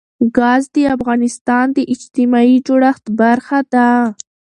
ګاز 0.37 0.63
د 0.75 0.77
افغانستان 0.95 1.65
د 1.77 1.79
اجتماعي 1.93 2.57
جوړښت 2.67 3.05
برخه 3.19 3.59
ده. 3.73 3.89